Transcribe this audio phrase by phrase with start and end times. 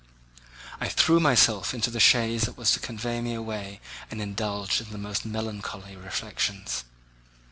[0.79, 4.89] I threw myself into the chaise that was to convey me away and indulged in
[4.91, 6.85] the most melancholy reflections.